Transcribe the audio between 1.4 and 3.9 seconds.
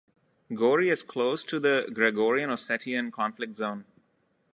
to the Georgian-Ossetian conflict zone.